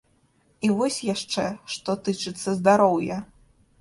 І 0.67 0.69
вось 0.77 0.97
яшчэ 1.09 1.45
што 1.73 1.97
тычыцца 2.07 2.49
здароўя. 2.61 3.17